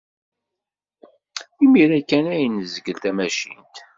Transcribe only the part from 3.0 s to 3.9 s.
tamacint.